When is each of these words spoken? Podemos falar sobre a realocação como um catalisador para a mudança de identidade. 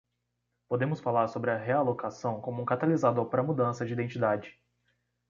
Podemos 0.67 0.99
falar 0.99 1.27
sobre 1.27 1.51
a 1.51 1.57
realocação 1.57 2.41
como 2.41 2.59
um 2.59 2.65
catalisador 2.65 3.27
para 3.29 3.41
a 3.43 3.45
mudança 3.45 3.85
de 3.85 3.93
identidade. 3.93 4.59